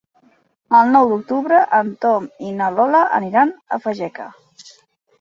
[0.79, 4.31] El nou d'octubre en Tom i na Lola aniran a Fageca.